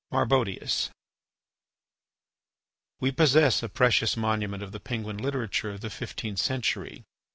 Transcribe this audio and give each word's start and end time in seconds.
MARBODIUS 0.11 0.89
We 2.99 3.11
possess 3.11 3.61
a 3.61 3.69
precious 3.69 4.17
monument 4.17 4.63
of 4.63 4.71
the 4.71 4.79
Penguin 4.79 5.19
literature 5.19 5.69
of 5.69 5.81
the 5.81 5.91
fifteenth 5.91 6.39
century. 6.39 7.03